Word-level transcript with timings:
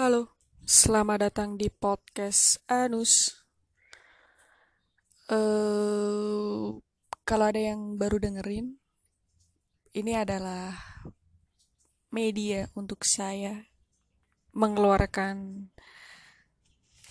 Halo, 0.00 0.32
selamat 0.64 1.28
datang 1.28 1.60
di 1.60 1.68
podcast 1.68 2.56
Anus. 2.72 3.44
Eh, 5.28 6.72
kalau 7.28 7.44
ada 7.44 7.60
yang 7.60 8.00
baru 8.00 8.16
dengerin, 8.16 8.80
ini 9.92 10.12
adalah 10.16 10.72
media 12.08 12.64
untuk 12.72 13.04
saya 13.04 13.60
mengeluarkan 14.56 15.68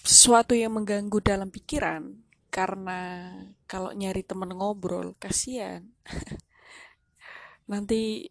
sesuatu 0.01 0.57
yang 0.57 0.73
mengganggu 0.73 1.21
dalam 1.21 1.53
pikiran. 1.53 2.09
Karena 2.49 3.29
kalau 3.69 3.93
nyari 3.93 4.25
temen 4.25 4.49
ngobrol 4.57 5.13
kasihan. 5.21 5.85
Nanti 7.69 8.25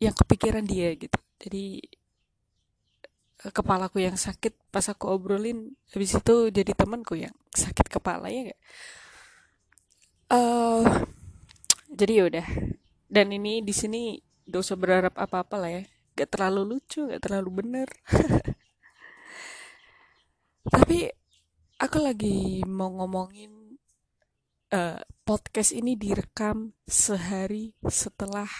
yang 0.00 0.16
kepikiran 0.16 0.64
dia 0.64 0.96
gitu. 0.96 1.20
Jadi 1.44 1.97
kepalaku 3.38 4.02
yang 4.02 4.18
sakit 4.18 4.50
pas 4.74 4.82
aku 4.90 5.14
obrolin 5.14 5.78
habis 5.94 6.18
itu 6.18 6.50
jadi 6.50 6.74
temanku 6.74 7.14
yang 7.14 7.32
sakit 7.54 7.86
kepala 7.86 8.26
ya 8.28 8.50
gak? 8.50 8.60
Eh, 10.28 10.84
jadi 11.94 12.12
yaudah 12.24 12.46
dan 13.08 13.32
ini 13.32 13.62
di 13.62 13.72
sini 13.72 14.18
gak 14.44 14.60
usah 14.60 14.76
berharap 14.76 15.14
apa-apa 15.14 15.56
lah 15.56 15.70
ya 15.70 15.82
gak 16.18 16.34
terlalu 16.34 16.76
lucu 16.76 17.06
gak 17.06 17.22
terlalu 17.22 17.62
bener 17.62 17.88
tapi 20.74 21.08
aku 21.78 21.98
lagi 22.02 22.66
mau 22.66 22.90
ngomongin 22.90 23.78
eh, 24.74 25.00
podcast 25.22 25.70
ini 25.72 25.94
direkam 25.94 26.74
sehari 26.84 27.72
setelah 27.86 28.50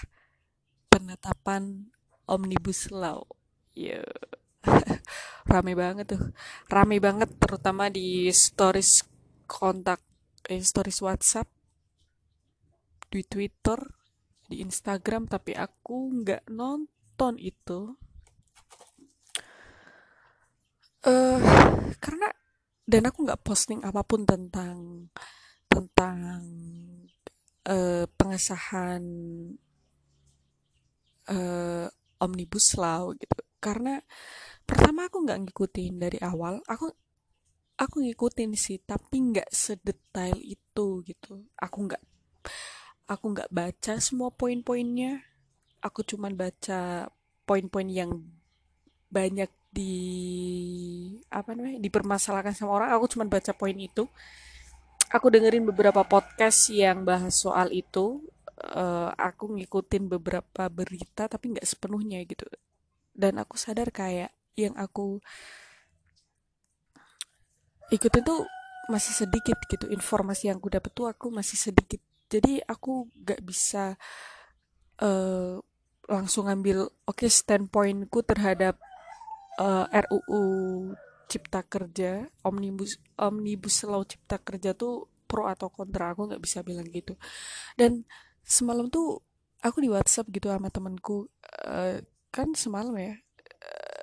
penetapan 0.89 1.93
Omnibus 2.29 2.93
Law. 2.93 3.25
Ya, 3.73 4.05
rame 5.49 5.73
banget 5.73 6.07
tuh. 6.15 6.23
Rame 6.69 6.97
banget 7.01 7.31
terutama 7.43 7.89
di 7.89 8.29
stories 8.31 9.03
kontak, 9.49 10.01
eh, 10.53 10.61
stories 10.61 11.01
WhatsApp, 11.01 11.49
di 13.09 13.25
Twitter, 13.25 13.81
di 14.49 14.61
Instagram, 14.61 15.25
tapi 15.29 15.57
aku 15.57 15.97
nggak 16.23 16.43
nonton 16.53 17.35
itu. 17.41 17.97
eh 21.07 21.39
karena 22.03 22.29
dan 22.83 23.03
aku 23.09 23.19
nggak 23.27 23.43
posting 23.47 23.81
apa 23.87 24.03
pun 24.03 24.27
tentang 24.27 25.07
tentang 25.71 26.43
eh, 27.69 28.05
pengesahan 28.19 29.03
eh, 31.29 31.87
omnibus 32.25 32.67
law 32.83 33.13
gitu 33.15 33.37
karena 33.63 34.01
pertama 34.69 35.09
aku 35.09 35.25
nggak 35.25 35.49
ngikutin 35.49 35.95
dari 35.97 36.21
awal. 36.21 36.61
Aku 36.69 36.93
aku 37.81 37.97
ngikutin 38.05 38.53
sih 38.53 38.77
tapi 38.85 39.33
nggak 39.33 39.49
sedetail 39.49 40.37
itu 40.45 41.01
gitu. 41.09 41.49
Aku 41.57 41.89
nggak 41.89 42.03
aku 43.09 43.25
nggak 43.33 43.49
baca 43.49 43.97
semua 43.97 44.29
poin-poinnya. 44.29 45.25
Aku 45.81 46.05
cuman 46.05 46.37
baca 46.37 47.09
poin-poin 47.49 47.89
yang 47.89 48.13
banyak 49.09 49.49
di 49.73 49.95
apa 51.33 51.57
namanya 51.57 51.81
dipermasalahkan 51.81 52.53
sama 52.53 52.77
orang. 52.85 52.93
Aku 52.93 53.09
cuman 53.09 53.33
baca 53.33 53.57
poin 53.57 53.75
itu. 53.81 54.05
Aku 55.09 55.33
dengerin 55.33 55.65
beberapa 55.65 56.05
podcast 56.05 56.69
yang 56.69 57.09
bahas 57.09 57.41
soal 57.41 57.73
itu. 57.73 58.21
Eh, 58.59 59.11
aku 59.17 59.57
ngikutin 59.57 60.13
beberapa 60.13 60.69
berita 60.69 61.25
tapi 61.31 61.57
nggak 61.57 61.65
sepenuhnya 61.65 62.21
gitu. 62.29 62.45
Dan 63.17 63.41
aku 63.41 63.57
sadar 63.57 63.89
kayak 63.89 64.35
yang 64.67 64.75
aku 64.75 65.23
ikutin 67.95 68.25
tuh 68.25 68.45
masih 68.89 69.15
sedikit 69.15 69.57
gitu. 69.69 69.87
Informasi 69.93 70.49
yang 70.49 70.59
aku 70.59 70.73
dapet 70.73 70.91
tuh 70.97 71.07
aku 71.07 71.29
masih 71.29 71.57
sedikit. 71.61 72.01
Jadi 72.29 72.61
aku 72.65 73.09
nggak 73.13 73.41
bisa 73.45 73.97
eh, 75.01 75.57
langsung 76.09 76.49
ngambil 76.49 76.89
oke 77.05 77.25
okay, 77.25 77.31
standpointku 77.31 78.25
terhadap 78.25 78.81
eh, 79.61 79.87
RUU 80.09 80.43
Cipta 81.29 81.61
Kerja 81.61 82.25
omnibus 82.45 82.97
omnibus 83.21 83.85
law 83.85 84.01
Cipta 84.09 84.41
Kerja 84.41 84.73
tuh 84.73 85.09
pro 85.29 85.45
atau 85.45 85.69
kontra 85.69 86.17
aku 86.17 86.33
nggak 86.33 86.43
bisa 86.43 86.65
bilang 86.65 86.89
gitu. 86.89 87.17
Dan 87.77 88.05
semalam 88.41 88.89
tuh 88.89 89.21
aku 89.61 89.85
di 89.85 89.93
WhatsApp 89.93 90.33
gitu 90.33 90.49
sama 90.49 90.73
temenku 90.73 91.29
eh, 91.69 92.01
kan 92.33 92.53
semalam 92.57 92.97
ya 92.97 93.17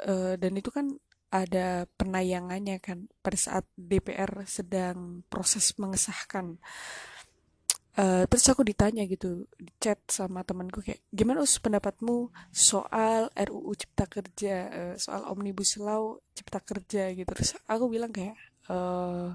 Eh, 0.05 0.33
dan 0.37 0.53
itu 0.53 0.69
kan 0.69 0.85
ada 1.33 1.89
penayangannya 1.97 2.77
kan 2.79 3.09
pada 3.25 3.35
saat 3.35 3.65
DPR 3.73 4.45
sedang 4.45 5.25
proses 5.27 5.73
mengesahkan. 5.81 6.61
Eh, 7.95 8.23
terus 8.27 8.45
aku 8.51 8.61
ditanya 8.67 9.07
gitu 9.07 9.47
di 9.55 9.71
chat 9.79 9.97
sama 10.11 10.43
temanku 10.43 10.83
kayak 10.83 10.99
gimana 11.15 11.39
us 11.41 11.55
pendapatmu 11.63 12.27
soal 12.51 13.31
RUU 13.33 13.71
Cipta 13.73 14.05
Kerja? 14.05 14.55
Eh, 14.69 14.95
soal 15.01 15.25
Omnibus 15.25 15.79
Law 15.81 16.19
Cipta 16.35 16.59
Kerja? 16.61 17.09
Gitu. 17.15 17.25
Terus 17.25 17.57
aku 17.65 17.87
bilang 17.89 18.11
kayak 18.13 18.35
eh 18.65 19.29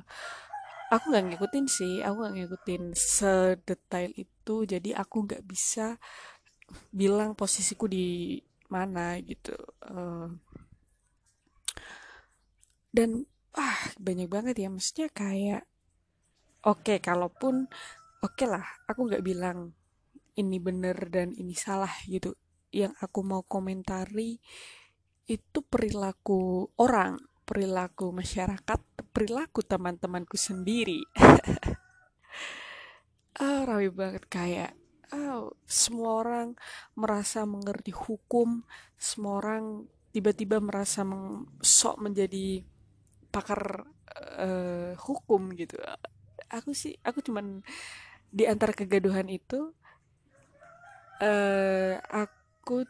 aku 0.91 1.05
nggak 1.15 1.25
ngikutin 1.31 1.67
sih 1.71 2.03
aku 2.03 2.17
nggak 2.19 2.35
ngikutin 2.35 2.83
sedetail 2.99 4.11
itu 4.19 4.55
jadi 4.67 4.91
aku 4.99 5.17
nggak 5.23 5.47
bisa 5.47 5.95
bilang 6.91 7.39
posisiku 7.39 7.87
di 7.87 8.43
mana 8.67 9.19
gitu 9.23 9.55
dan 12.91 13.27
ah 13.55 13.79
banyak 13.99 14.29
banget 14.31 14.55
ya 14.63 14.69
maksudnya 14.71 15.09
kayak 15.11 15.63
oke 16.63 16.95
kalaupun 17.03 17.67
oke 18.23 18.45
lah 18.47 18.65
aku 18.87 19.01
nggak 19.11 19.25
bilang 19.25 19.75
ini 20.41 20.57
bener 20.63 20.97
dan 21.13 21.37
ini 21.37 21.53
salah 21.53 21.91
gitu. 22.09 22.33
Yang 22.71 22.95
aku 23.03 23.21
mau 23.27 23.43
komentari 23.43 24.39
itu 25.27 25.59
perilaku 25.63 26.71
orang 26.79 27.19
perilaku 27.45 28.15
masyarakat 28.15 28.81
perilaku 29.11 29.61
teman-temanku 29.67 30.37
sendiri. 30.39 31.03
Ah 33.41 33.65
rawi 33.65 33.89
banget 33.89 34.29
kayak 34.29 34.77
ah, 35.17 35.49
semua 35.65 36.21
orang 36.21 36.49
merasa 36.93 37.49
mengerti 37.49 37.89
hukum 37.89 38.69
semua 39.01 39.41
orang 39.41 39.89
tiba-tiba 40.13 40.61
merasa 40.61 41.09
meng- 41.09 41.49
sok 41.65 42.05
menjadi 42.05 42.61
pakar 43.31 43.87
eh, 44.39 44.93
hukum 44.99 45.55
gitu. 45.55 45.79
Aku 46.51 46.75
sih 46.75 46.99
aku 47.07 47.23
cuman 47.23 47.63
di 48.31 48.45
antara 48.47 48.75
kegaduhan 48.75 49.27
itu 49.31 49.75
eh 51.23 51.99
aku 51.99 52.87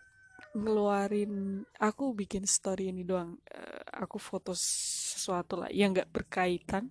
ngeluarin 0.51 1.63
aku 1.79 2.17
bikin 2.17 2.45
story 2.49 2.91
ini 2.91 3.07
doang. 3.07 3.39
Eh, 3.47 3.83
aku 4.03 4.19
foto 4.19 4.53
sesuatu 4.57 5.61
lah 5.61 5.71
yang 5.71 5.95
nggak 5.95 6.11
berkaitan. 6.11 6.91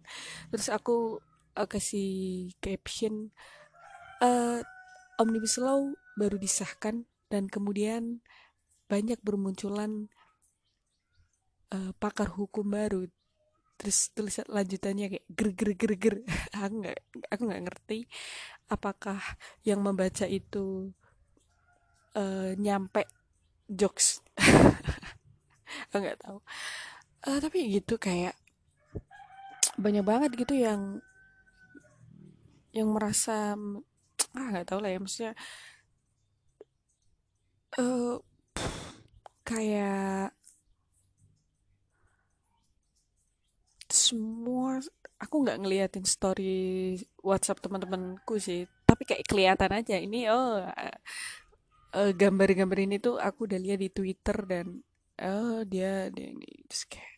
Terus 0.54 0.70
aku 0.72 1.20
eh, 1.58 1.68
kasih 1.68 2.12
caption 2.64 3.34
eh 4.24 4.62
Omnibus 5.20 5.60
Law 5.60 5.92
baru 6.16 6.40
disahkan 6.40 7.04
dan 7.28 7.52
kemudian 7.52 8.24
banyak 8.88 9.20
bermunculan 9.22 10.08
eh, 11.76 11.92
pakar 12.00 12.32
hukum 12.34 12.72
baru 12.72 13.06
terus 13.80 14.12
tulisan 14.12 14.44
lanjutannya 14.52 15.08
kayak 15.08 15.26
ger 15.32 15.50
ger 15.56 15.72
ger 15.80 15.94
ger. 15.96 16.16
Aku 16.60 16.84
nggak 16.84 17.00
aku 17.32 17.42
nggak 17.48 17.64
ngerti 17.64 18.00
apakah 18.68 19.20
yang 19.64 19.80
membaca 19.80 20.28
itu 20.28 20.92
eh, 22.20 22.54
nyampe 22.60 23.08
jokes. 23.72 24.20
Aku 25.90 25.96
nggak 26.04 26.20
tahu. 26.20 26.44
Eh, 27.24 27.40
tapi 27.40 27.58
gitu 27.72 27.96
kayak 27.96 28.36
banyak 29.80 30.04
banget 30.04 30.32
gitu 30.36 30.60
yang 30.60 31.00
yang 32.76 32.92
merasa 32.92 33.56
ah 34.36 34.48
nggak 34.52 34.68
tahu 34.68 34.80
lah 34.84 34.92
ya 34.92 35.00
maksudnya 35.02 35.34
eh 37.80 38.16
kayak 39.48 40.36
semua 44.00 44.80
aku 45.20 45.36
nggak 45.44 45.60
ngeliatin 45.60 46.08
story 46.08 46.96
WhatsApp 47.20 47.60
teman-temanku 47.60 48.40
sih 48.40 48.64
tapi 48.88 49.04
kayak 49.04 49.28
kelihatan 49.28 49.72
aja 49.76 49.96
ini 50.00 50.32
oh 50.32 50.64
eh, 51.94 52.12
gambar-gambar 52.16 52.80
ini 52.80 52.96
tuh 53.04 53.20
aku 53.20 53.50
udah 53.50 53.60
lihat 53.60 53.80
di 53.84 53.90
Twitter 53.92 54.38
dan 54.48 54.80
oh 55.20 55.62
dia 55.68 56.08
dia 56.14 56.28
ini 56.32 56.50
Terus 56.70 56.86
kayak 56.86 57.14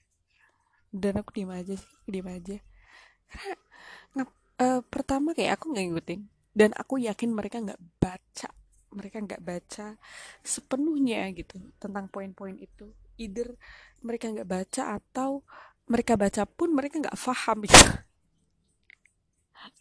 dan 0.92 1.14
aku 1.24 1.30
diem 1.32 1.52
aja 1.52 1.76
sih 1.76 1.94
diem 2.08 2.28
aja. 2.28 2.58
Karena 4.12 4.24
eh, 4.60 4.82
pertama 4.84 5.32
kayak 5.32 5.60
aku 5.60 5.72
nggak 5.72 5.86
ngikutin 5.88 6.22
dan 6.52 6.70
aku 6.76 7.00
yakin 7.00 7.32
mereka 7.32 7.64
nggak 7.64 7.82
baca 8.00 8.50
mereka 8.92 9.24
nggak 9.24 9.40
baca 9.40 9.96
sepenuhnya 10.44 11.32
gitu 11.32 11.56
tentang 11.80 12.12
poin-poin 12.12 12.60
itu. 12.60 12.92
Either 13.16 13.56
mereka 14.04 14.28
nggak 14.32 14.50
baca 14.50 15.00
atau 15.00 15.48
mereka 15.88 16.20
baca 16.20 16.44
pun 16.46 16.70
mereka 16.74 17.00
nggak 17.00 17.18
paham 17.18 17.58
gitu 17.66 17.80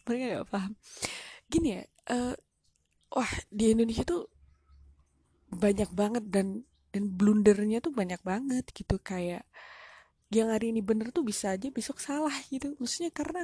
mereka 0.05 0.23
nggak 0.37 0.49
paham 0.49 0.71
gini 1.51 1.77
ya 1.77 1.83
uh, 2.09 2.33
wah 3.11 3.31
di 3.51 3.75
Indonesia 3.75 4.07
tuh 4.07 4.31
banyak 5.51 5.91
banget 5.91 6.23
dan 6.31 6.63
dan 6.91 7.07
blundernya 7.07 7.83
tuh 7.83 7.91
banyak 7.91 8.19
banget 8.23 8.67
gitu. 8.71 8.99
Kayak 8.99 9.47
yang 10.31 10.51
hari 10.51 10.71
ini 10.71 10.79
bener 10.79 11.11
tuh 11.11 11.27
bisa 11.27 11.55
aja 11.55 11.67
besok 11.71 11.99
salah 11.99 12.33
gitu. 12.51 12.75
Maksudnya 12.79 13.11
karena 13.11 13.43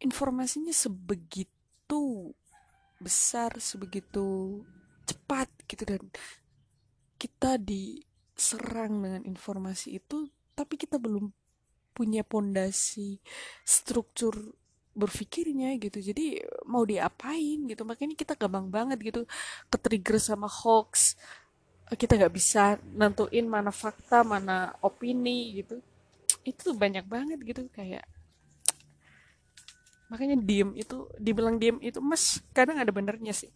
informasinya 0.00 0.72
sebegitu 0.72 2.32
besar 2.96 3.60
sebegitu 3.60 4.60
cepat 5.04 5.52
gitu 5.68 5.84
dan 5.84 6.02
kita 7.20 7.60
diserang 7.60 9.04
dengan 9.04 9.22
informasi 9.28 10.00
itu 10.00 10.32
tapi 10.56 10.80
kita 10.80 10.96
belum 10.96 11.28
punya 11.96 12.20
pondasi 12.20 13.16
struktur 13.64 14.36
berpikirnya 14.96 15.76
gitu. 15.80 16.00
Jadi 16.00 16.40
mau 16.68 16.84
diapain 16.84 17.68
gitu. 17.68 17.84
Makanya 17.84 18.16
kita 18.16 18.36
gampang 18.36 18.68
banget 18.68 18.98
gitu. 19.00 19.20
Ke 19.72 19.76
trigger 19.80 20.16
sama 20.20 20.48
hoax. 20.48 21.16
Kita 21.92 22.16
nggak 22.20 22.34
bisa 22.34 22.76
nentuin 22.96 23.48
mana 23.48 23.72
fakta 23.72 24.20
mana 24.20 24.76
opini 24.84 25.64
gitu. 25.64 25.80
Itu 26.44 26.76
banyak 26.76 27.04
banget 27.08 27.38
gitu. 27.44 27.68
Kayak 27.72 28.04
makanya 30.06 30.38
diem 30.38 30.70
itu 30.78 31.10
dibilang 31.18 31.58
diem 31.58 31.82
itu 31.82 31.98
mas 31.98 32.38
kadang 32.54 32.80
ada 32.80 32.90
benernya 32.94 33.34
sih. 33.36 33.52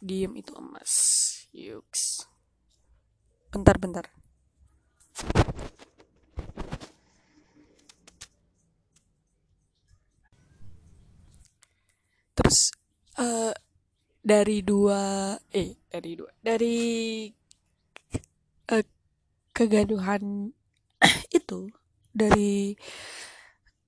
Diem 0.00 0.32
itu 0.36 0.52
emas 0.56 0.92
yuks 1.52 2.29
bentar 3.50 3.76
bentar. 3.76 4.06
Terus 12.34 12.72
uh, 13.18 13.52
dari 14.22 14.62
dua 14.62 15.34
eh 15.50 15.76
dari 15.90 16.10
dua 16.16 16.30
dari 16.40 16.78
uh, 18.70 18.84
kegaduhan 19.50 20.54
itu 21.38 21.68
dari 22.14 22.78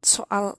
soal 0.02 0.58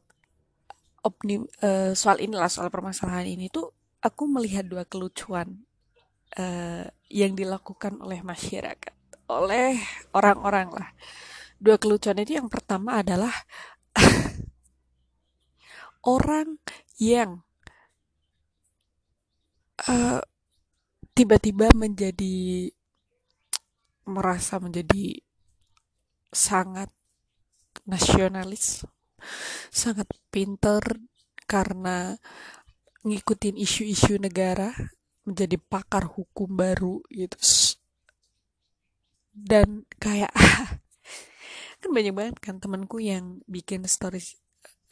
opni 1.03 1.43
uh, 1.61 1.91
soal 1.91 2.17
inilah 2.23 2.47
soal 2.47 2.71
permasalahan 2.71 3.27
ini 3.27 3.51
tuh 3.51 3.75
aku 3.99 4.23
melihat 4.27 4.63
dua 4.63 4.87
kelucuan 4.87 5.67
uh, 6.39 6.87
yang 7.11 7.35
dilakukan 7.35 7.99
oleh 7.99 8.23
masyarakat 8.23 8.92
oleh 9.41 9.81
orang-orang 10.13 10.69
lah 10.69 10.89
dua 11.57 11.79
kelucuan 11.79 12.19
itu 12.21 12.37
yang 12.37 12.51
pertama 12.51 12.99
adalah 13.01 13.33
orang 16.15 16.59
yang 16.99 17.41
tiba 19.83 20.21
tiba-tiba 21.13 21.67
menjadi 21.75 22.67
merasa 24.03 24.59
menjadi 24.59 25.23
sangat 26.33 26.91
nasionalis, 27.87 28.83
sangat 29.69 30.09
pinter 30.33 30.81
karena 31.47 32.17
ngikutin 33.03 33.59
isu-isu 33.59 34.17
negara, 34.19 34.71
menjadi 35.23 35.55
pakar 35.59 36.07
hukum 36.07 36.49
baru 36.51 37.03
gitu. 37.11 37.37
Dan 39.33 39.89
kayak 39.97 40.29
kan 41.81 41.89
banyak 41.89 42.13
banget 42.13 42.37
kan 42.39 42.61
temanku 42.61 43.01
yang 43.01 43.41
bikin 43.49 43.83
stories 43.89 44.37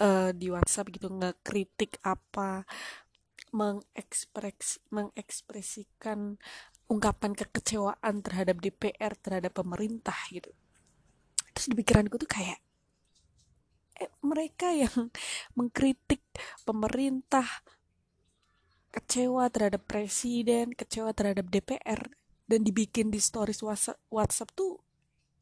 uh, 0.02 0.34
di 0.34 0.50
WhatsApp 0.50 0.90
gitu 0.92 1.08
nggak 1.08 1.46
kritik 1.46 2.02
apa 2.02 2.66
mengekspres 3.54 4.82
mengekspresikan 4.90 6.42
ungkapan 6.92 7.32
kekecewaan 7.32 8.20
terhadap 8.20 8.60
DPR 8.60 9.16
terhadap 9.16 9.56
pemerintah 9.56 10.18
gitu. 10.34 10.52
Terus 11.56 11.68
di 11.72 11.76
pikiranku 11.78 12.20
tuh 12.20 12.28
kayak 12.28 12.60
eh, 14.02 14.12
mereka 14.26 14.74
yang 14.76 14.92
mengkritik 15.58 16.24
pemerintah 16.68 17.48
kecewa 18.92 19.48
terhadap 19.48 19.88
presiden 19.88 20.76
kecewa 20.76 21.16
terhadap 21.16 21.48
DPR 21.48 22.12
dan 22.52 22.68
dibikin 22.68 23.08
di 23.08 23.24
stories 23.24 23.64
WhatsApp, 23.64 24.04
WhatsApp 24.12 24.52
tuh 24.52 24.76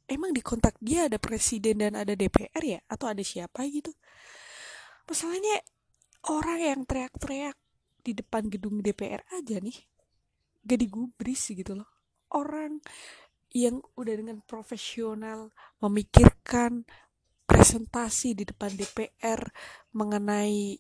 emang 0.06 0.30
di 0.30 0.46
kontak 0.46 0.78
dia 0.78 1.10
ada 1.10 1.18
presiden 1.18 1.82
dan 1.82 1.98
ada 1.98 2.14
DPR 2.14 2.62
ya? 2.62 2.80
Atau 2.86 3.10
ada 3.10 3.26
siapa 3.26 3.66
gitu? 3.66 3.90
Masalahnya 5.10 5.66
orang 6.30 6.60
yang 6.62 6.82
teriak-teriak 6.86 7.58
di 8.06 8.14
depan 8.14 8.46
gedung 8.48 8.86
DPR 8.86 9.26
aja 9.34 9.58
nih 9.58 9.78
gak 10.66 10.80
digubris 10.80 11.50
gitu 11.50 11.74
loh. 11.74 11.90
Orang 12.30 12.86
yang 13.50 13.82
udah 13.98 14.14
dengan 14.14 14.46
profesional 14.46 15.50
memikirkan 15.82 16.86
presentasi 17.50 18.38
di 18.38 18.46
depan 18.46 18.70
DPR 18.78 19.42
mengenai 19.98 20.78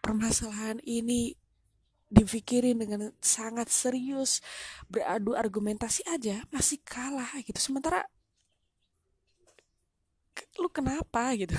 permasalahan 0.00 0.80
ini 0.88 1.36
dipikirin 2.16 2.80
dengan 2.80 3.12
sangat 3.20 3.68
serius 3.68 4.40
beradu 4.88 5.36
argumentasi 5.36 6.00
aja 6.08 6.40
masih 6.48 6.80
kalah 6.80 7.28
gitu. 7.44 7.60
Sementara 7.60 8.08
lu 10.56 10.68
kenapa? 10.72 11.36
gitu. 11.36 11.52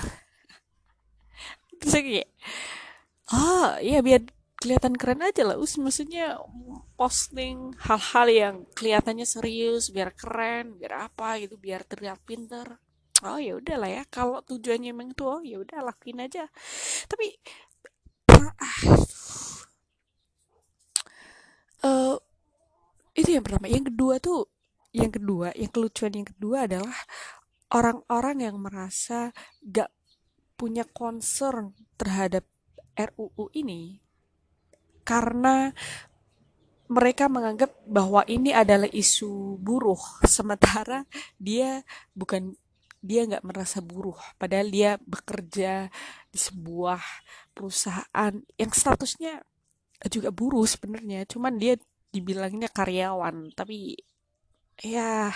Terus 1.78 1.94
kayak 1.94 2.28
oh 3.30 3.78
iya 3.78 4.02
biar 4.02 4.26
kelihatan 4.58 4.98
keren 4.98 5.22
aja 5.22 5.46
lah 5.46 5.56
us. 5.58 5.78
Maksudnya 5.78 6.42
posting 6.98 7.78
hal-hal 7.78 8.26
yang 8.26 8.54
kelihatannya 8.74 9.26
serius 9.26 9.94
biar 9.94 10.10
keren 10.18 10.74
biar 10.74 11.06
apa 11.10 11.38
gitu 11.38 11.54
biar 11.54 11.86
terlihat 11.86 12.18
pinter. 12.26 12.82
Oh 13.22 13.38
ya 13.38 13.58
udah 13.58 13.76
lah 13.78 13.90
ya. 13.90 14.02
Kalau 14.10 14.42
tujuannya 14.42 14.90
emang 14.90 15.14
itu 15.14 15.22
oh 15.26 15.42
ya 15.42 15.62
udah 15.62 15.78
lakuin 15.86 16.22
aja. 16.22 16.50
Tapi 17.06 17.38
ah, 18.58 18.97
uh, 21.84 22.16
itu 23.14 23.34
yang 23.34 23.44
pertama. 23.44 23.66
Yang 23.70 23.94
kedua 23.94 24.14
tuh 24.22 24.40
yang 24.94 25.12
kedua 25.12 25.52
yang 25.52 25.68
kelucuan 25.68 26.12
yang 26.16 26.28
kedua 26.28 26.64
adalah 26.64 26.96
orang-orang 27.68 28.48
yang 28.48 28.56
merasa 28.56 29.36
gak 29.60 29.92
punya 30.56 30.82
concern 30.88 31.76
terhadap 32.00 32.48
RUU 32.96 33.52
ini 33.54 34.00
karena 35.04 35.70
mereka 36.88 37.28
menganggap 37.28 37.76
bahwa 37.84 38.24
ini 38.24 38.50
adalah 38.56 38.88
isu 38.88 39.60
buruh 39.60 40.00
sementara 40.24 41.04
dia 41.36 41.84
bukan 42.16 42.56
dia 42.98 43.22
nggak 43.28 43.46
merasa 43.46 43.78
buruh. 43.78 44.18
Padahal 44.40 44.68
dia 44.74 44.98
bekerja 45.06 45.86
di 46.32 46.38
sebuah 46.38 46.98
perusahaan 47.54 48.34
yang 48.58 48.72
statusnya 48.74 49.46
juga 50.06 50.30
buruh 50.30 50.62
sebenarnya. 50.62 51.26
Cuman 51.26 51.58
dia 51.58 51.74
dibilangnya 52.14 52.70
karyawan 52.70 53.52
tapi 53.52 53.98
ya 54.78 55.34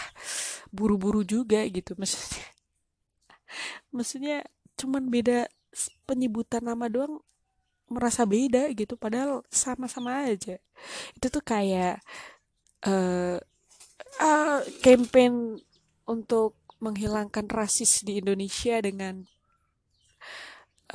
buru-buru 0.70 1.26
juga 1.26 1.66
gitu 1.66 1.98
maksudnya. 1.98 2.46
Maksudnya 3.96 4.38
cuman 4.78 5.12
beda 5.12 5.50
penyebutan 6.08 6.64
nama 6.64 6.88
doang 6.88 7.20
merasa 7.92 8.24
beda 8.24 8.72
gitu 8.72 8.96
padahal 8.96 9.44
sama-sama 9.52 10.24
aja. 10.30 10.56
Itu 11.12 11.26
tuh 11.28 11.44
kayak 11.44 12.00
uh, 12.88 13.36
uh, 14.22 14.60
campaign 14.80 15.60
untuk 16.08 16.56
menghilangkan 16.82 17.46
rasis 17.46 18.02
di 18.02 18.18
Indonesia 18.18 18.80
dengan 18.82 19.22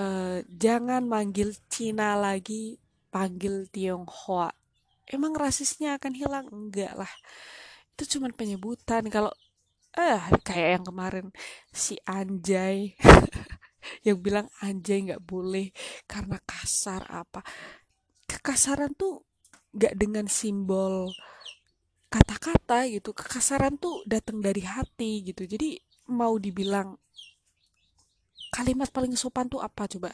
uh, 0.02 0.44
jangan 0.50 1.06
manggil 1.08 1.56
Cina 1.72 2.18
lagi 2.20 2.76
panggil 3.14 3.68
Tionghoa 3.72 4.52
emang 5.08 5.34
rasisnya 5.34 5.96
akan 5.98 6.14
hilang? 6.14 6.46
Enggak 6.52 6.94
lah. 6.94 7.12
Itu 7.96 8.20
cuma 8.20 8.30
penyebutan. 8.36 9.08
Kalau 9.08 9.32
eh 9.98 10.22
kayak 10.46 10.70
yang 10.80 10.86
kemarin 10.86 11.26
si 11.74 11.98
Anjay 12.06 12.94
yang 14.08 14.20
bilang 14.20 14.46
anjay 14.60 15.00
nggak 15.10 15.24
boleh 15.24 15.72
karena 16.06 16.38
kasar 16.44 17.08
apa. 17.08 17.42
Kekasaran 18.28 18.94
tuh 18.94 19.24
nggak 19.72 19.96
dengan 19.96 20.28
simbol 20.28 21.10
kata-kata 22.12 22.88
gitu. 22.92 23.16
Kekasaran 23.16 23.80
tuh 23.80 24.04
datang 24.04 24.44
dari 24.44 24.62
hati 24.68 25.24
gitu. 25.24 25.48
Jadi 25.48 25.80
mau 26.12 26.36
dibilang 26.36 27.00
kalimat 28.52 28.92
paling 28.92 29.16
sopan 29.16 29.48
tuh 29.52 29.60
apa 29.60 29.86
coba 29.92 30.12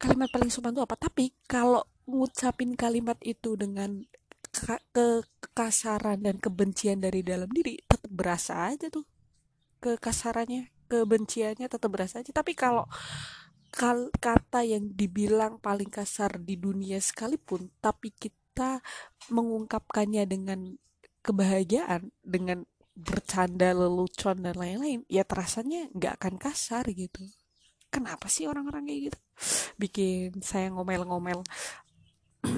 kalimat 0.00 0.32
paling 0.32 0.48
sopan 0.48 0.72
tuh 0.72 0.88
apa? 0.88 0.96
Tapi 0.96 1.36
kalau 1.44 1.84
ngucapin 2.08 2.74
kalimat 2.74 3.20
itu 3.20 3.54
dengan 3.54 4.00
ke 4.50 5.22
kekasaran 5.38 6.24
dan 6.26 6.40
kebencian 6.42 6.98
dari 6.98 7.22
dalam 7.22 7.46
diri 7.52 7.78
tetap 7.84 8.10
berasa 8.10 8.72
aja 8.72 8.88
tuh. 8.88 9.04
Kekasarannya 9.84 10.72
kebenciannya 10.90 11.68
tetap 11.68 11.92
berasa 11.92 12.24
aja. 12.24 12.32
Tapi 12.32 12.56
kalau 12.56 12.88
kal 13.70 14.10
kata 14.18 14.66
yang 14.66 14.90
dibilang 14.98 15.62
paling 15.62 15.86
kasar 15.86 16.42
di 16.42 16.58
dunia 16.58 16.98
sekalipun 16.98 17.70
tapi 17.78 18.10
kita 18.10 18.82
mengungkapkannya 19.30 20.26
dengan 20.26 20.74
kebahagiaan 21.22 22.10
dengan 22.26 22.66
bercanda 22.98 23.70
lelucon 23.70 24.42
dan 24.42 24.58
lain-lain 24.58 25.06
ya 25.06 25.22
terasanya 25.22 25.86
nggak 25.94 26.18
akan 26.20 26.34
kasar 26.36 26.84
gitu 26.90 27.24
kenapa 27.90 28.30
sih 28.30 28.46
orang-orang 28.46 28.86
kayak 28.86 29.00
gitu? 29.10 29.18
Bikin 29.76 30.40
saya 30.40 30.70
ngomel-ngomel. 30.70 31.42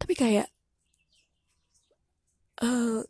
Tapi 0.00 0.14
kayak 0.16 0.48
uh, 2.64 3.04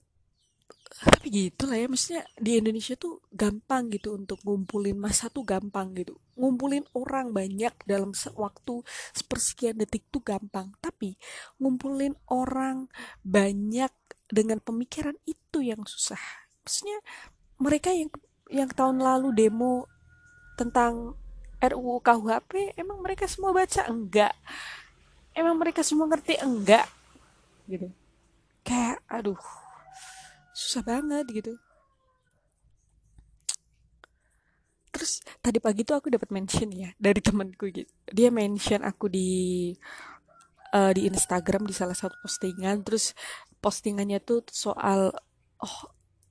tapi 1.01 1.33
gitu 1.33 1.65
lah 1.65 1.81
ya 1.81 1.89
maksudnya 1.89 2.29
di 2.37 2.61
Indonesia 2.61 2.93
tuh 2.93 3.25
gampang 3.33 3.89
gitu 3.89 4.21
untuk 4.21 4.37
ngumpulin 4.45 5.01
masa 5.01 5.33
tuh 5.33 5.49
gampang 5.49 5.97
gitu. 5.97 6.21
Ngumpulin 6.37 6.85
orang 6.93 7.33
banyak 7.33 7.73
dalam 7.89 8.13
waktu 8.37 8.85
sepersekian 9.17 9.81
detik 9.81 10.05
tuh 10.13 10.21
gampang. 10.21 10.77
Tapi 10.77 11.17
ngumpulin 11.57 12.13
orang 12.29 12.93
banyak 13.25 13.89
dengan 14.29 14.61
pemikiran 14.61 15.17
itu 15.25 15.65
yang 15.65 15.81
susah. 15.89 16.21
Maksudnya 16.69 17.01
mereka 17.57 17.97
yang 17.97 18.13
yang 18.53 18.69
tahun 18.69 19.01
lalu 19.01 19.33
demo 19.33 19.89
tentang 20.61 21.17
RUU 21.61 22.05
KUHP 22.05 22.77
emang 22.77 23.01
mereka 23.01 23.25
semua 23.25 23.57
baca? 23.57 23.89
Enggak. 23.89 24.37
Emang 25.33 25.57
mereka 25.57 25.81
semua 25.81 26.05
ngerti? 26.09 26.37
Enggak. 26.41 26.85
Gitu. 27.65 27.89
Kayak 28.61 29.01
aduh 29.09 29.41
susah 30.53 30.85
banget 30.85 31.25
gitu. 31.33 31.57
Terus 34.93 35.25
tadi 35.41 35.57
pagi 35.65 35.81
tuh 35.89 35.97
aku 35.97 36.13
dapat 36.13 36.29
mention 36.29 36.69
ya 36.69 36.93
dari 37.01 37.25
temanku 37.25 37.73
gitu. 37.73 37.89
Dia 38.13 38.29
mention 38.29 38.85
aku 38.85 39.09
di 39.09 39.73
uh, 40.77 40.93
di 40.93 41.09
Instagram 41.09 41.65
di 41.65 41.73
salah 41.73 41.97
satu 41.97 42.21
postingan. 42.21 42.85
Terus 42.85 43.17
postingannya 43.65 44.21
tuh 44.21 44.45
soal 44.53 45.13
oh 45.61 45.79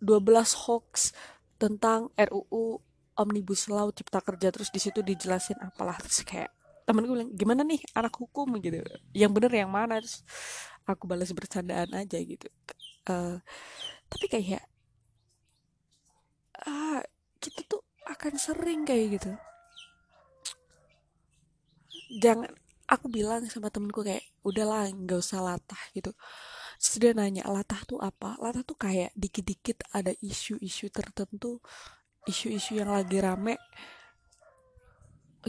12 0.01 0.65
hoax 0.65 1.13
tentang 1.59 2.09
RUU 2.15 2.88
Omnibus 3.19 3.67
Law 3.67 3.91
Cipta 3.91 4.23
Kerja 4.23 4.47
terus 4.49 4.71
di 4.71 4.79
situ 4.79 5.03
dijelasin 5.03 5.59
apalah. 5.59 5.99
Terus 5.99 6.23
kayak 6.23 6.49
temen 6.87 7.03
gue 7.05 7.15
bilang 7.19 7.31
gimana 7.35 7.61
nih 7.67 7.83
anak 7.93 8.15
hukum? 8.15 8.55
Gitu. 8.63 8.79
Yang 9.11 9.31
bener 9.35 9.51
yang 9.51 9.71
mana? 9.71 9.99
Terus 9.99 10.23
aku 10.87 11.03
balas 11.05 11.29
bercandaan 11.35 11.91
aja 11.93 12.17
gitu. 12.17 12.47
Uh, 13.05 13.37
tapi 14.07 14.25
kayak 14.31 14.63
ah 16.65 17.03
kita 17.37 17.63
tuh 17.67 17.83
akan 18.07 18.33
sering 18.39 18.87
kayak 18.87 19.19
gitu. 19.19 19.31
Jangan 22.23 22.49
aku 22.89 23.05
bilang 23.05 23.45
sama 23.45 23.69
temenku 23.69 24.01
kayak 24.01 24.25
udahlah 24.41 24.89
nggak 24.89 25.19
usah 25.21 25.45
latah 25.45 25.79
gitu. 25.93 26.15
Dia 26.97 27.11
nanya 27.13 27.45
latah 27.45 27.83
tuh 27.85 27.99
apa? 28.01 28.39
Latah 28.41 28.63
tuh 28.65 28.79
kayak 28.79 29.13
dikit-dikit 29.13 29.83
ada 29.93 30.15
isu-isu 30.23 30.89
tertentu 30.89 31.59
isu-isu 32.27 32.79
yang 32.79 32.91
lagi 32.91 33.21
rame 33.21 33.55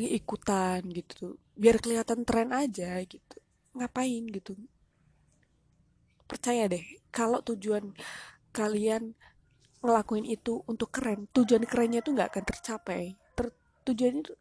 ikutan 0.00 0.80
gitu 0.94 1.36
biar 1.58 1.76
kelihatan 1.82 2.24
tren 2.24 2.54
aja 2.54 2.96
gitu. 3.04 3.36
Ngapain 3.76 4.24
gitu? 4.32 4.56
Percaya 6.24 6.70
deh 6.70 6.82
kalau 7.10 7.42
tujuan 7.42 7.92
kalian 8.54 9.12
ngelakuin 9.82 10.24
itu 10.24 10.62
untuk 10.64 10.94
keren 10.94 11.26
tujuan 11.34 11.66
kerennya 11.66 12.00
tuh 12.00 12.16
nggak 12.16 12.30
akan 12.32 12.44
tercapai. 12.46 13.18
Ter, 13.36 13.46
tujuan 13.90 14.24
itu 14.24 14.32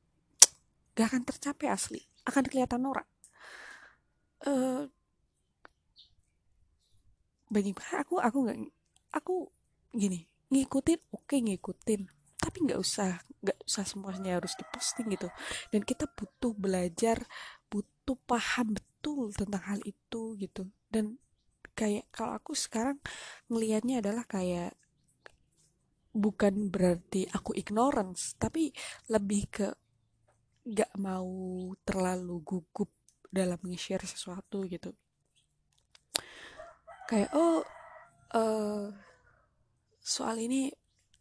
nggak 0.95 1.07
akan 1.11 1.23
tercapai 1.27 1.67
asli. 1.67 2.01
Akan 2.23 2.45
kelihatan 2.45 2.85
norak. 2.85 3.09
Uh, 4.39 4.87
banyak 7.49 7.75
aku 7.97 8.21
aku 8.21 8.37
nggak 8.45 8.59
aku 9.11 9.49
gini 9.91 10.29
ngikutin 10.53 11.01
oke 11.11 11.25
okay, 11.25 11.41
ngikutin 11.41 12.18
tapi 12.59 12.75
nggak 12.75 12.83
usah 12.83 13.23
nggak 13.39 13.59
usah 13.63 13.87
semuanya 13.87 14.35
harus 14.35 14.51
diposting 14.59 15.15
gitu. 15.15 15.31
Dan 15.71 15.87
kita 15.87 16.11
butuh 16.11 16.51
belajar 16.51 17.23
butuh 17.71 18.19
paham 18.27 18.75
betul 18.75 19.31
tentang 19.31 19.63
hal 19.63 19.79
itu 19.87 20.35
gitu. 20.35 20.67
Dan 20.91 21.15
kayak 21.71 22.11
kalau 22.11 22.35
aku 22.35 22.51
sekarang 22.59 22.99
ngelihatnya 23.47 24.03
adalah 24.03 24.27
kayak 24.27 24.75
bukan 26.11 26.67
berarti 26.67 27.31
aku 27.31 27.55
ignorance 27.55 28.35
tapi 28.35 28.75
lebih 29.07 29.47
ke 29.47 29.71
nggak 30.67 30.99
mau 30.99 31.31
terlalu 31.87 32.43
gugup 32.43 32.91
dalam 33.31 33.63
nge-share 33.63 34.03
sesuatu 34.03 34.67
gitu. 34.67 34.91
Kayak 37.07 37.31
oh 37.39 37.63
uh, 38.35 38.91
soal 40.03 40.43
ini 40.43 40.75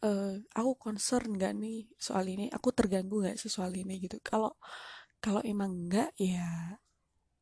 uh, 0.05 0.35
aku 0.55 0.73
concern 0.79 1.35
nggak 1.35 1.55
nih 1.59 1.89
soal 1.99 2.27
ini? 2.29 2.47
Aku 2.53 2.71
terganggu 2.71 3.25
nggak 3.25 3.39
sih 3.41 3.51
soal 3.51 3.75
ini 3.75 3.99
gitu? 4.03 4.19
Kalau 4.23 4.55
kalau 5.19 5.43
emang 5.43 5.89
nggak 5.91 6.15
ya 6.21 6.79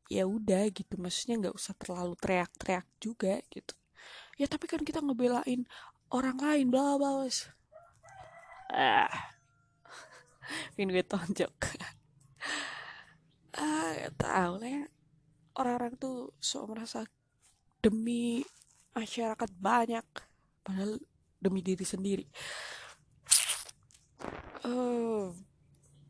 ya 0.07 0.23
udah 0.25 0.69
gitu. 0.73 0.97
Maksudnya 0.97 1.35
nggak 1.47 1.55
usah 1.55 1.73
terlalu 1.77 2.13
teriak-teriak 2.17 2.87
juga 2.97 3.37
gitu. 3.51 3.75
Ya 4.39 4.45
tapi 4.49 4.65
kan 4.69 4.81
kita 4.81 5.01
ngebelain 5.03 5.65
orang 6.13 6.37
lain 6.39 6.67
bla 6.71 6.95
bla 6.95 7.27
ah. 8.73 9.11
Ingin 10.77 10.93
gue 10.93 11.05
tonjok. 11.05 11.55
Ah 13.57 13.89
gak 13.97 14.21
tahu 14.21 14.61
lah 14.61 14.69
ya. 14.69 14.85
Orang-orang 15.57 15.97
tuh 15.97 16.29
so 16.37 16.61
merasa 16.69 17.09
demi 17.81 18.45
masyarakat 18.93 19.49
banyak. 19.57 20.05
Padahal 20.61 21.01
demi 21.37 21.61
diri 21.61 21.85
sendiri. 21.85 22.25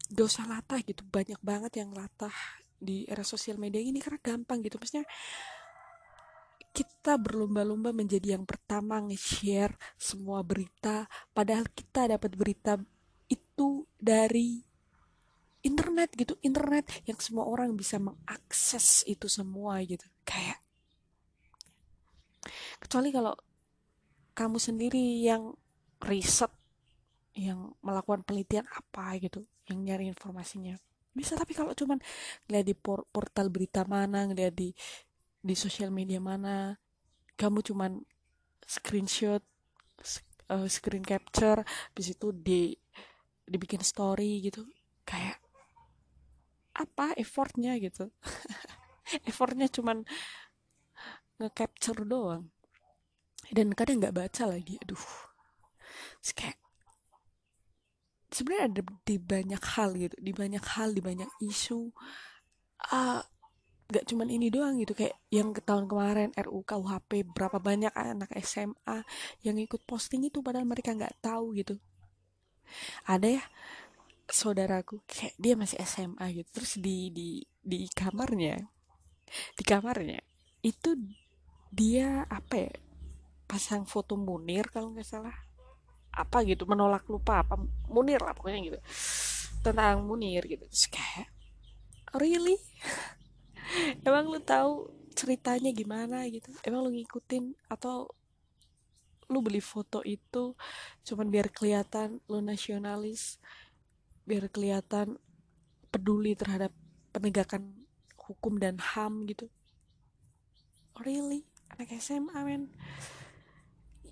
Dosa 0.07 0.47
latah 0.47 0.79
gitu. 0.81 1.03
Banyak 1.03 1.43
banget 1.43 1.83
yang 1.83 1.91
latah 1.91 2.33
di 2.77 3.03
era 3.05 3.21
sosial 3.27 3.59
media 3.59 3.83
ini 3.83 3.99
karena 3.99 4.17
gampang 4.23 4.63
gitu. 4.63 4.79
Maksudnya 4.79 5.05
kita 6.71 7.17
berlomba-lomba 7.17 7.89
menjadi 7.89 8.37
yang 8.37 8.45
pertama 8.45 9.01
nge-share 9.01 9.73
semua 9.97 10.45
berita 10.45 11.09
padahal 11.33 11.65
kita 11.73 12.05
dapat 12.13 12.37
berita 12.37 12.77
itu 13.27 13.83
dari 13.97 14.61
internet 15.65 16.13
gitu. 16.13 16.37
Internet 16.45 17.03
yang 17.09 17.17
semua 17.17 17.49
orang 17.49 17.73
bisa 17.73 17.97
mengakses 17.97 19.01
itu 19.09 19.25
semua 19.25 19.81
gitu. 19.83 20.05
Kayak 20.21 20.61
kecuali 22.77 23.09
kalau 23.09 23.33
kamu 24.37 24.61
sendiri 24.61 25.25
yang 25.25 25.57
riset 25.97 26.53
yang 27.33 27.73
melakukan 27.81 28.21
penelitian 28.21 28.69
apa 28.69 29.17
gitu 29.17 29.41
yang 29.65 29.81
nyari 29.81 30.05
informasinya? 30.13 30.77
Bisa 31.09 31.33
tapi 31.33 31.57
kalau 31.57 31.73
cuman 31.73 31.97
lihat 32.45 32.65
di 32.69 32.77
por 32.77 33.09
portal 33.09 33.49
berita 33.49 33.81
mana 33.89 34.29
ngeliat 34.29 34.53
di 34.53 34.69
di 35.41 35.55
sosial 35.57 35.89
media 35.89 36.21
mana 36.21 36.77
kamu 37.33 37.65
cuman 37.65 37.97
screenshot 38.61 39.41
uh, 40.53 40.69
screen 40.69 41.01
capture 41.01 41.65
habis 41.65 42.13
itu 42.13 42.29
di 42.29 42.77
dibikin 43.49 43.81
story 43.81 44.45
gitu 44.45 44.69
kayak 45.01 45.41
apa 46.77 47.17
effortnya 47.17 47.73
gitu? 47.81 48.13
Effortnya 49.29 49.65
cuman 49.65 50.05
nge-capture 51.41 52.05
doang 52.05 52.53
dan 53.51 53.71
kadang 53.73 53.99
nggak 54.03 54.15
baca 54.15 54.43
lagi 54.47 54.75
aduh. 54.83 55.05
Terus 56.21 56.33
kayak 56.35 56.57
sebenarnya 58.31 58.65
ada 58.69 58.81
di 59.07 59.17
banyak 59.17 59.63
hal 59.63 59.89
gitu 59.95 60.15
di 60.19 60.31
banyak 60.35 60.63
hal 60.75 60.89
di 60.91 61.01
banyak 61.01 61.29
isu. 61.43 61.91
Uh, 62.93 63.23
gak 63.87 64.03
cuman 64.03 64.27
ini 64.27 64.51
doang 64.51 64.75
gitu 64.83 64.91
kayak 64.91 65.15
yang 65.31 65.55
ke 65.55 65.63
tahun 65.63 65.87
kemarin 65.87 66.35
RUU 66.35 66.59
KUHP 66.67 67.23
berapa 67.31 67.55
banyak 67.55 67.95
anak 67.95 68.27
SMA 68.43 68.99
yang 69.47 69.55
ikut 69.55 69.87
posting 69.87 70.27
itu 70.27 70.43
padahal 70.43 70.67
mereka 70.67 70.91
nggak 70.91 71.23
tahu 71.23 71.55
gitu. 71.55 71.79
Ada 73.07 73.39
ya 73.39 73.43
saudaraku 74.27 75.07
kayak 75.07 75.39
dia 75.39 75.55
masih 75.55 75.79
SMA 75.87 76.25
gitu. 76.35 76.49
Terus 76.51 76.71
di 76.83 77.15
di 77.15 77.29
di 77.63 77.87
kamarnya 77.95 78.59
di 79.55 79.63
kamarnya 79.63 80.19
itu 80.63 80.95
dia 81.71 82.27
apa 82.27 82.55
ya 82.55 82.73
pasang 83.47 83.87
foto 83.87 84.19
Munir 84.19 84.67
kalau 84.67 84.91
nggak 84.91 85.07
salah. 85.07 85.33
Apa 86.11 86.43
gitu 86.43 86.67
menolak 86.67 87.07
lupa 87.07 87.41
apa 87.41 87.55
Munir 87.87 88.19
lah 88.19 88.35
pokoknya 88.35 88.59
gitu. 88.61 88.79
Tentang 89.63 90.03
Munir 90.03 90.43
gitu. 90.43 90.67
Terus 90.67 90.87
kayak 90.91 91.31
really? 92.19 92.59
Emang 94.07 94.27
lu 94.27 94.43
tahu 94.43 94.91
ceritanya 95.15 95.71
gimana 95.71 96.27
gitu? 96.27 96.51
Emang 96.67 96.85
lu 96.85 96.91
ngikutin 96.93 97.55
atau 97.71 98.11
lu 99.27 99.43
beli 99.43 99.59
foto 99.59 99.99
itu 100.07 100.55
cuman 101.03 101.27
biar 101.27 101.51
kelihatan 101.51 102.23
lu 102.31 102.39
nasionalis 102.39 103.43
biar 104.23 104.47
kelihatan 104.47 105.19
peduli 105.91 106.31
terhadap 106.31 106.71
penegakan 107.11 107.75
hukum 108.15 108.59
dan 108.59 108.79
ham 108.79 109.23
gitu? 109.27 109.47
Really? 111.03 111.47
Anak 111.71 111.91
SMA 111.99 112.35
men 112.47 112.71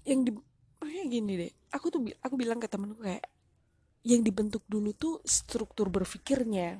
yang 0.06 0.22
di 0.22 0.32
makanya 0.78 1.06
gini 1.10 1.34
deh 1.34 1.52
aku 1.74 1.90
tuh 1.90 2.02
aku 2.22 2.36
bilang 2.38 2.62
ke 2.62 2.70
temenku 2.70 3.02
kayak 3.02 3.26
yang 4.06 4.22
dibentuk 4.22 4.62
dulu 4.70 4.94
tuh 4.94 5.18
struktur 5.26 5.90
berpikirnya. 5.90 6.78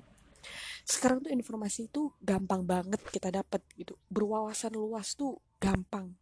Sekarang 0.86 1.26
tuh 1.26 1.34
informasi 1.34 1.90
itu 1.90 2.14
gampang 2.22 2.62
banget 2.62 3.02
kita 3.10 3.34
dapat 3.34 3.66
gitu. 3.74 3.98
Berwawasan 4.14 4.78
luas 4.78 5.18
tuh 5.18 5.42
gampang. 5.58 6.14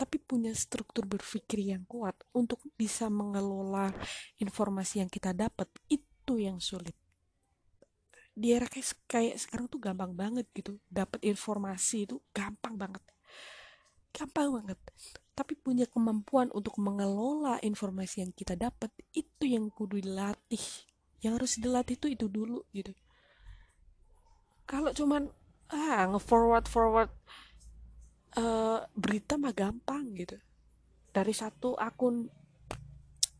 Tapi 0.00 0.16
punya 0.16 0.56
struktur 0.56 1.04
berpikir 1.04 1.60
yang 1.60 1.84
kuat 1.84 2.16
untuk 2.32 2.64
bisa 2.72 3.12
mengelola 3.12 3.92
informasi 4.40 5.04
yang 5.04 5.12
kita 5.12 5.36
dapat 5.36 5.68
itu 5.92 6.40
yang 6.40 6.56
sulit. 6.56 6.96
Di 8.32 8.56
era 8.56 8.64
kayak, 8.64 8.96
kayak 9.08 9.36
sekarang 9.36 9.68
tuh 9.68 9.80
gampang 9.80 10.16
banget 10.16 10.48
gitu. 10.56 10.80
Dapat 10.88 11.20
informasi 11.20 12.08
itu 12.08 12.16
gampang 12.32 12.80
banget. 12.80 13.04
Gampang 14.16 14.56
banget 14.56 14.80
tapi 15.36 15.52
punya 15.52 15.84
kemampuan 15.84 16.48
untuk 16.56 16.80
mengelola 16.80 17.60
informasi 17.60 18.24
yang 18.24 18.32
kita 18.32 18.56
dapat 18.56 18.88
itu 19.12 19.44
yang 19.44 19.68
kudu 19.68 20.00
dilatih. 20.00 20.64
Yang 21.20 21.32
harus 21.36 21.52
dilatih 21.60 22.00
itu 22.00 22.08
itu 22.16 22.26
dulu 22.32 22.64
gitu. 22.72 22.96
Kalau 24.64 24.96
cuman 24.96 25.28
ah 25.68 26.08
nge-forward 26.08 26.64
forward 26.64 27.12
uh, 28.40 28.80
berita 28.96 29.36
mah 29.36 29.52
gampang 29.52 30.16
gitu. 30.16 30.40
Dari 31.12 31.36
satu 31.36 31.76
akun 31.76 32.32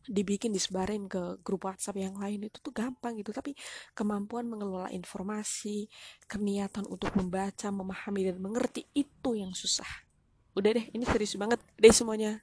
dibikin 0.07 0.55
disebarin 0.55 1.09
ke 1.09 1.41
grup 1.43 1.67
WhatsApp 1.67 1.99
yang 1.99 2.15
lain 2.15 2.45
itu 2.45 2.61
tuh 2.61 2.77
gampang 2.77 3.17
gitu. 3.17 3.33
Tapi 3.33 3.57
kemampuan 3.97 4.45
mengelola 4.45 4.93
informasi 4.93 5.89
keniatan 6.29 6.85
untuk 6.85 7.09
membaca 7.17 7.73
memahami 7.73 8.21
dan 8.29 8.37
mengerti 8.37 8.85
itu 8.93 9.33
yang 9.33 9.57
susah 9.57 10.06
udah 10.57 10.71
deh 10.73 10.85
ini 10.89 11.05
serius 11.05 11.37
banget 11.37 11.61
deh 11.77 11.93
semuanya 11.93 12.41